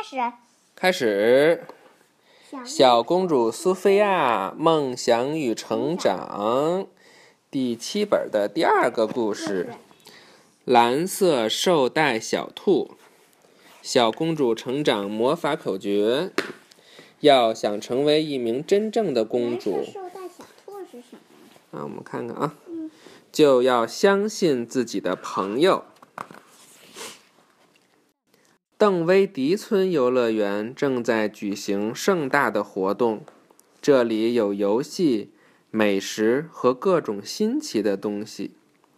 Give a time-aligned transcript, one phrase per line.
[0.00, 0.32] 开始。
[0.74, 1.64] 开始。
[2.50, 6.86] 小小公主苏菲亚梦想与成长
[7.50, 9.68] 第七本的第二个故事：
[10.64, 12.92] 蓝色绶带小兔。
[13.82, 16.30] 小公主成长魔法口诀：
[17.20, 21.18] 要想成为一名真正的公主蓝，色绶带小兔是什
[21.70, 21.78] 么？
[21.78, 22.90] 啊，我们看看啊，嗯
[23.30, 25.84] 就要相信自己的朋友。
[28.80, 33.26] 邓威迪村游乐园正在举行盛大的活动，
[33.82, 35.34] 这里有游戏、
[35.70, 38.52] 美食和各种新奇的东西。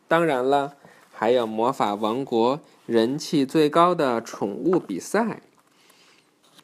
[0.07, 0.77] 当然了，
[1.11, 5.43] 还有魔法王国人气最高的宠物比赛。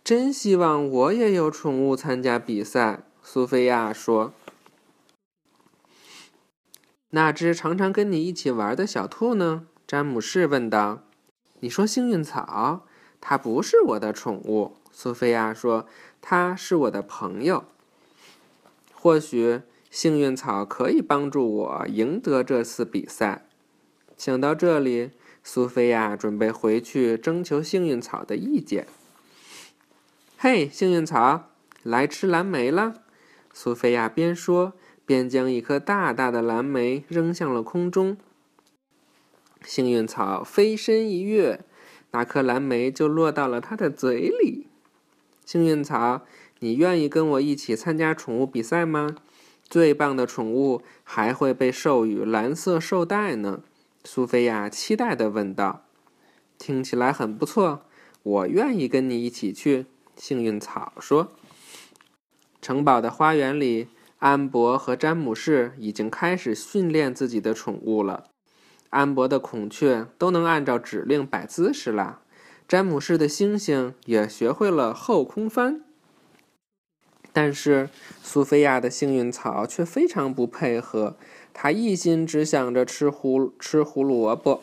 [0.04, 4.32] 真希望我也有宠物参加比赛，苏菲亚说。
[7.10, 9.66] 那只常常跟你一起玩的小兔呢？
[9.88, 11.00] 詹姆士问道。
[11.58, 12.86] 你说幸运草，
[13.20, 14.76] 它不是我的宠物。
[14.92, 15.86] 苏菲亚说，
[16.20, 17.64] 它是我的朋友。
[18.92, 23.46] 或许幸运草可以帮助我赢得这次比赛。
[24.16, 25.12] 想到这里，
[25.42, 28.86] 苏菲亚准备回去征求幸运草的意见。
[30.36, 31.50] 嘿，幸运草，
[31.82, 32.94] 来吃蓝莓了！
[33.52, 34.74] 苏菲亚边说。
[35.06, 38.18] 边将一颗大大的蓝莓扔向了空中。
[39.64, 41.64] 幸运草飞身一跃，
[42.10, 44.66] 那颗蓝莓就落到了它的嘴里。
[45.44, 46.22] 幸运草，
[46.60, 49.16] 你愿意跟我一起参加宠物比赛吗？
[49.68, 53.62] 最棒的宠物还会被授予蓝色绶带呢。
[54.04, 55.84] 苏菲亚期待地问道
[56.58, 57.82] ：“听起来很不错，
[58.22, 61.32] 我愿意跟你一起去。”幸运草说
[62.62, 68.24] ：“城堡的花园里。”安博和詹姆士已经开始训练自己的宠物了。
[68.90, 72.20] 安博的孔雀都能按照指令摆姿势啦，
[72.66, 75.82] 詹姆士的猩猩也学会了后空翻。
[77.32, 77.88] 但是
[78.22, 81.16] 苏菲亚的幸运草却非常不配合，
[81.52, 84.60] 它一心只想着吃胡吃胡萝卜。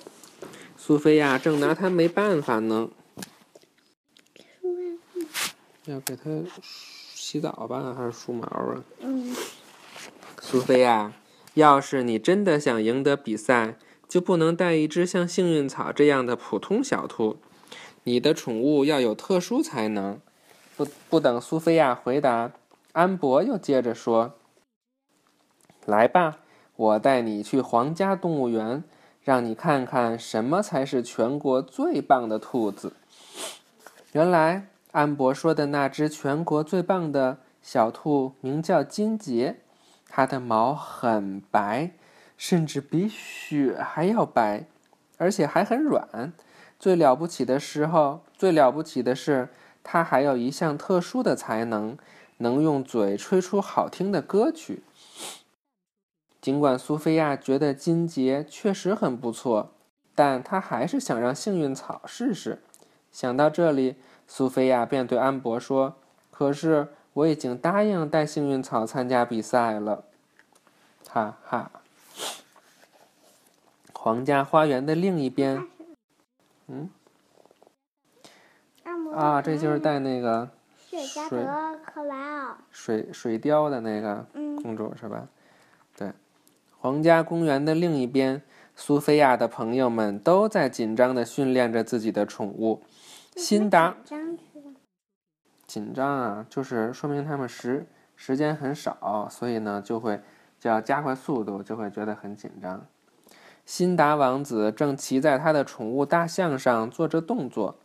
[0.75, 2.89] 苏菲亚正拿它没办法呢。
[5.85, 6.23] 要给它。
[7.13, 8.83] 洗澡吧，还是梳毛啊？
[8.99, 9.35] 嗯。
[10.39, 11.11] 苏菲亚，
[11.55, 13.77] 要是你真的想赢得比赛，
[14.07, 17.37] 就不能带一只像幸运草这样的普通小兔。
[18.03, 20.19] 你的宠物要有特殊才能。
[20.75, 22.51] 不不等苏菲亚回答，
[22.93, 24.33] 安博又接着说
[25.85, 26.39] ：“来吧，
[26.75, 28.83] 我带你去皇家动物园，
[29.23, 32.93] 让你看看什么才是全国最棒的兔子。”
[34.13, 34.67] 原来。
[34.91, 39.57] 安博说的那只全国最棒的小兔名叫金杰，
[40.07, 41.91] 它的毛很白，
[42.37, 44.65] 甚至比雪还要白，
[45.17, 46.33] 而且还很软。
[46.79, 49.49] 最了不起的时候，最了不起的是，
[49.83, 51.97] 它还有一项特殊的才能，
[52.37, 54.83] 能用嘴吹出好听的歌曲。
[56.41, 59.71] 尽管苏菲亚觉得金杰确实很不错，
[60.13, 62.61] 但她还是想让幸运草试试。
[63.11, 63.95] 想到这里。
[64.27, 65.97] 苏菲亚便对安博说
[66.31, 70.05] ：“可是我已经答应带幸运草参加比赛了。”
[71.07, 71.69] 哈哈。
[74.05, 75.65] 皇家花园的另一边，
[76.67, 76.91] 嗯，
[79.15, 80.47] 啊，这就是带那个
[80.91, 81.09] 水
[82.69, 84.27] 水水貂的那个
[84.61, 85.27] 公主是吧？
[85.97, 86.13] 对，
[86.77, 88.43] 皇家公园的另一边，
[88.75, 92.83] 苏菲亚的朋友们都在紧张的训练着自己的宠物。
[93.35, 93.97] 辛达
[95.65, 100.21] 紧张啊，就是说明他们时时间很少，所以呢就会
[100.59, 102.85] 就要加快速度，就会觉得很紧张。
[103.65, 107.79] 辛达王子正骑在他的宠物大象上做着动作，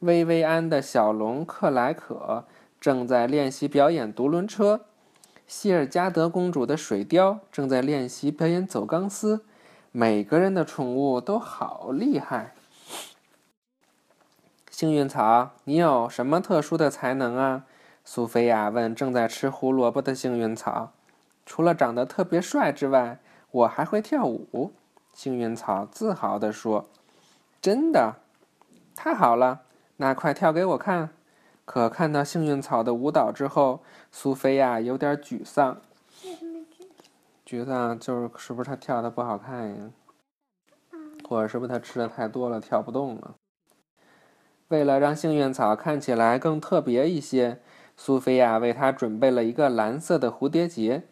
[0.00, 2.44] 薇薇安的小龙克莱可
[2.78, 4.82] 正在练习表演独轮车，
[5.46, 9.44] 希尔加德公主的水貂正在练习表演走钢丝，
[9.90, 12.54] 每个人的宠物都好厉害。
[14.70, 17.64] 幸运草，你有什么特殊的才能啊？
[18.04, 20.92] 苏菲亚问正在吃胡萝卜的幸运草。
[21.46, 23.18] 除了长得特别帅之外，
[23.50, 24.72] 我还会跳舞。
[25.16, 26.90] 幸运草自豪地说
[27.62, 28.16] ：“真的？
[28.94, 29.62] 太好了！
[29.96, 31.08] 那快跳给我看。”
[31.64, 33.82] 可看到幸运草的舞蹈之后，
[34.12, 35.80] 苏菲亚有点沮丧。
[37.46, 39.90] 沮丧就是是不是他跳的不好看呀？
[41.26, 43.36] 或者是不是他吃的太多了，跳不动了？
[44.68, 47.62] 为了让幸运草看起来更特别一些，
[47.96, 51.04] 苏菲亚为它准备了一个蓝色的蝴蝶结。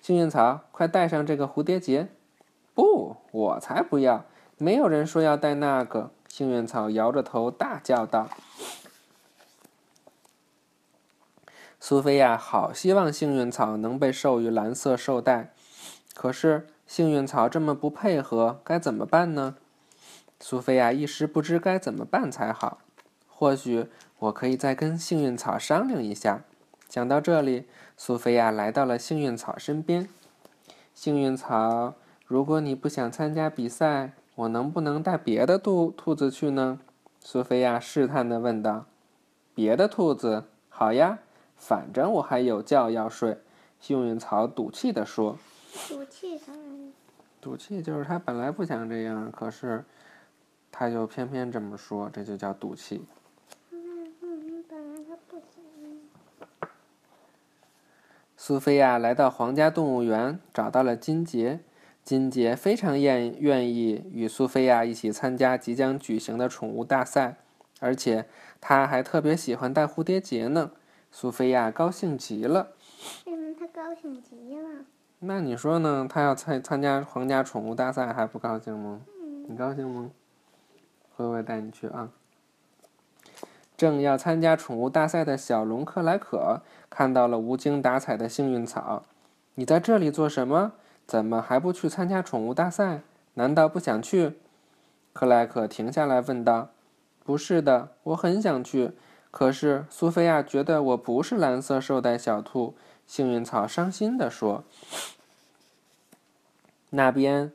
[0.00, 2.08] 幸运草，快戴上这个蝴蝶结！
[3.36, 4.24] 我才不要！
[4.56, 6.10] 没有人说要带那个。
[6.26, 8.28] 幸运草摇着头大叫道
[11.78, 15.52] ：“苏菲亚好希望幸运草能被授予蓝色绶带，
[16.14, 19.56] 可是幸运草这么不配合，该怎么办呢？
[20.40, 22.78] 苏菲亚一时不知该怎么办才好。
[23.28, 23.88] 或许
[24.18, 26.42] 我可以再跟幸运草商量一下。
[26.88, 27.66] 想到这里，
[27.98, 30.08] 苏菲亚来到了幸运草身边。
[30.94, 31.94] 幸运草，
[32.26, 36.80] 如果你不想参加比赛，我能不能带别的兔兔子去呢？
[37.20, 38.86] 苏菲亚试探地问道。
[39.54, 41.20] 别的兔子，好呀，
[41.56, 43.38] 反正我还有觉要睡。
[43.78, 45.38] 幸运草赌气地说。
[45.88, 46.92] 赌气什么？
[47.40, 49.84] 赌气就是他本来不想这样，可是
[50.72, 53.04] 他就偏偏这么说，这就叫赌气。
[58.36, 61.60] 苏菲亚来到皇家动物园，找到了金杰。
[62.06, 67.34] 金杰非常愿愿意与苏菲亚一起参加即将举行的宠物大赛，
[67.80, 68.26] 而且
[68.60, 70.70] 他还特别喜欢戴蝴蝶结呢。
[71.10, 72.68] 苏菲亚高兴极了。
[73.24, 74.84] 为什么他高兴极了？
[75.18, 76.06] 那你说呢？
[76.08, 79.00] 他要参参加皇家宠物大赛还不高兴吗？
[79.48, 80.12] 你高兴吗？
[81.16, 82.10] 会不会带你去啊？
[83.76, 89.02] 正要参加宠物大赛的小龙克莱可看到了无精打采的幸运草。
[89.56, 90.74] 你在这里做什么？
[91.06, 93.02] 怎么还不去参加宠物大赛？
[93.34, 94.34] 难道不想去？
[95.12, 96.70] 克莱克停下来问道。
[97.24, 98.92] “不是的，我很想去。
[99.30, 102.74] 可是苏菲亚觉得我不是蓝色绶带小兔。”
[103.06, 104.64] 幸运草伤心地说。
[106.90, 107.52] 那边，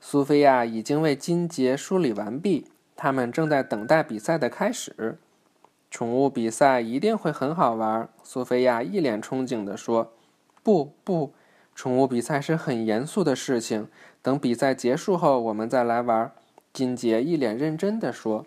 [0.00, 2.66] 苏菲亚已经为金杰梳理完毕，
[2.96, 5.16] 他们正在等待比赛的开始。
[5.90, 10.12] 宠物比赛一定会很好玩，苏菲亚一脸憧憬地说
[10.64, 11.32] ：“不不，
[11.74, 13.88] 宠物比赛是很严肃的事情。
[14.22, 16.32] 等比赛结束后，我们再来玩。”
[16.72, 18.46] 金杰一脸认真地说。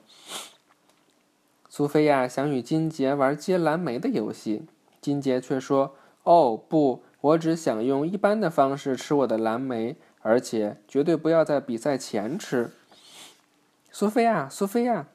[1.69, 4.65] 苏菲亚想与金杰玩接蓝莓的游戏，
[4.99, 12.71] 金杰却说：“哦不，我只想用一般的方式吃我的蓝莓，而且绝对不要在比赛前吃。”
[13.91, 15.05] 苏菲亚，苏菲亚。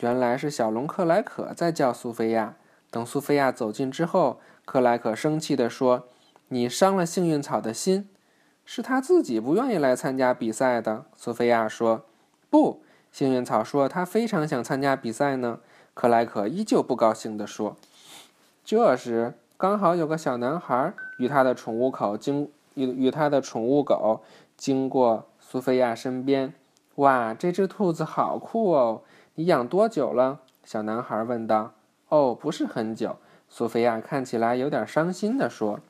[0.00, 2.56] 原来是小龙克莱可在叫苏菲亚。
[2.90, 6.08] 等苏菲亚走近之后，克莱可生气地说
[6.50, 8.08] ：“你伤了幸运草的心。”
[8.72, 11.04] 是他自己不愿意来参加比赛的。
[11.16, 12.04] 苏菲亚说
[12.48, 15.58] ：“不，幸运草说他非常想参加比赛呢。”
[15.92, 17.76] 克莱可依旧不高兴地说。
[18.64, 24.20] 这时，刚好有个小男孩与他的宠物狗经与与他的宠物狗
[24.56, 26.54] 经过苏菲亚身边。
[26.96, 29.02] 哇，这只兔子好酷哦！
[29.34, 30.38] 你养多久了？
[30.62, 31.72] 小男孩问道。
[32.08, 33.16] “哦，不是很久。”
[33.50, 35.80] 苏菲亚看起来有点伤心地说。“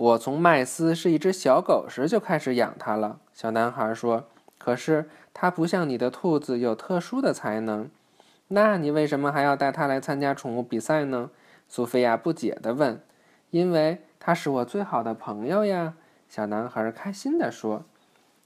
[0.00, 4.24] 我从麦斯是一只小狗时就开始养它了。”小男孩说。
[4.56, 7.90] “可是它不像你的兔子有特殊的才能。
[8.48, 11.28] 那你为什么还要带它来参加宠物比赛呢？”
[11.68, 13.02] 苏菲亚不解地问。
[13.50, 15.92] “因为它是我最好的朋友呀。”
[16.30, 17.84] 小男孩开心地说。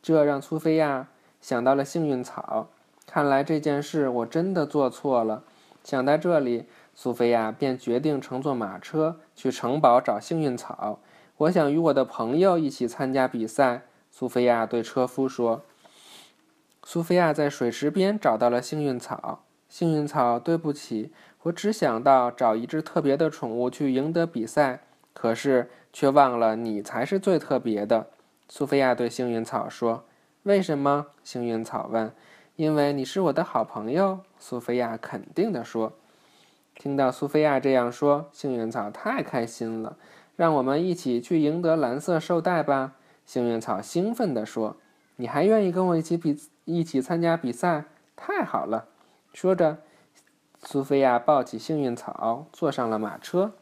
[0.03, 1.07] 这让苏菲亚
[1.41, 2.67] 想到了幸运草。
[3.07, 5.45] 看来这件事我真的做错了。
[5.85, 10.99] 想到这里，苏菲亚便决定乘坐马车去城堡找幸运草。
[11.37, 13.83] 我想与我的朋友一起参加比赛。
[14.11, 15.65] 苏菲亚对车夫说。
[16.85, 19.41] 苏菲亚在水池边找到了幸运草。
[19.69, 28.07] 幸运草，对不起，我只想到找一只特别的宠物去赢得比赛，可是却忘了你才是最特别的。
[28.49, 30.05] 苏菲亚对幸运草说。
[30.45, 31.07] 为什么？
[31.25, 32.13] 幸运草问。
[32.55, 35.95] 因为你是我的好朋友，苏菲亚肯定地说。
[36.77, 39.97] 听到苏菲亚这样说，幸运草太开心了。
[40.37, 42.95] 让我们一起去赢得蓝色绶带吧！
[43.25, 44.77] 幸运草兴奋地说。
[45.17, 47.85] 你还愿意跟我一起比，一起参加比赛？
[48.17, 48.87] 太好了！
[49.33, 49.79] 说着，
[50.65, 53.53] 苏菲亚抱起幸运草，坐上了马车。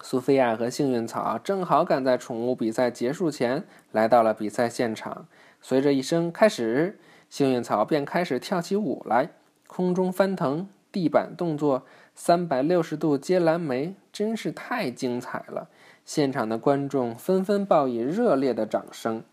[0.00, 5.26] 苏菲亚和幸运草正好赶在宠物比赛结束前来到了比赛现场。
[5.60, 9.30] 随着一声“开始”，幸运草便开始跳起舞来，
[9.66, 11.82] 空中翻腾，地板动作，
[12.14, 15.68] 三百六十度接蓝莓，真是太精彩了！
[16.04, 19.24] 现场的观众纷纷报以热烈的掌声。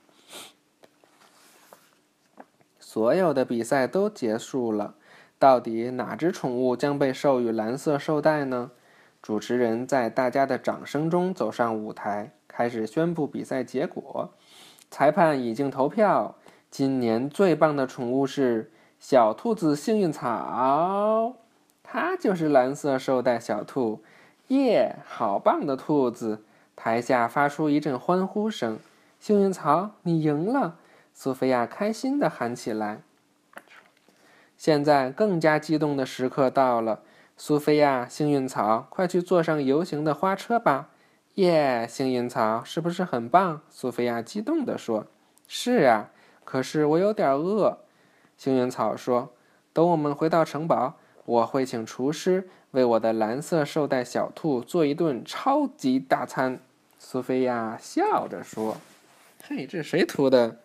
[2.79, 4.95] 所有的比赛都结束了，
[5.37, 8.71] 到底哪只宠物将被授予蓝色绶带呢？
[9.21, 14.31] 主持人在大家的掌声中走上舞台，开始宣布比赛结果。
[14.89, 16.35] 裁判已经投票，
[16.71, 21.35] 今年最棒的宠物是小兔子幸运草，
[21.93, 24.01] 它就是蓝色绶带小兔，
[24.47, 24.95] 耶！
[25.05, 26.41] 好棒的兔子！
[26.73, 28.79] 台下发出一阵欢呼声。
[29.19, 30.77] 幸运草，你赢了！
[31.13, 33.01] 苏菲亚开心地喊起来。
[34.55, 37.01] 现在更加激动的时刻到了，
[37.35, 40.87] 苏菲亚，幸运草，快去坐上游行的花车吧！
[41.33, 43.59] 耶，幸运草，是不是很棒？
[43.69, 45.07] 苏菲亚激动地说
[45.45, 46.09] ：“是啊，
[46.45, 47.79] 可是我有点饿。”
[48.37, 49.33] 幸运草说
[49.73, 56.59] ：“等我们回到城堡，我会请厨师为我的蓝色绶带小兔做一顿超级大餐。”
[56.99, 58.77] 苏菲亚笑着说
[59.43, 60.57] ：“嘿，这谁涂的？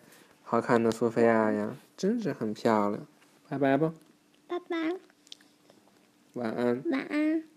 [0.43, 3.05] 好看的苏菲亚呀，真是很漂亮。
[3.49, 3.93] 拜拜吧，
[4.47, 4.95] 拜拜，
[6.33, 6.83] 晚安。
[6.89, 7.56] 晚安。